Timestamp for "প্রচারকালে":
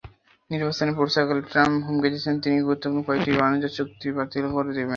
0.95-1.43